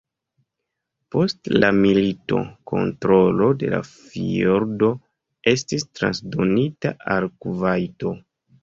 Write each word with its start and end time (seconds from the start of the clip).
Post 1.15 1.51
la 1.63 1.69
milito 1.83 2.39
kontrolo 2.73 3.51
de 3.65 3.71
la 3.75 3.83
fjordo 3.91 4.93
estis 5.57 5.91
transdonita 6.01 6.97
al 7.17 7.35
Kuvajto. 7.41 8.19